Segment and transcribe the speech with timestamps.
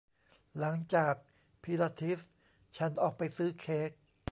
[0.59, 1.13] หลังจาก
[1.63, 2.19] พิลาทิส
[2.77, 3.89] ฉันออกไปซื้อเค้ก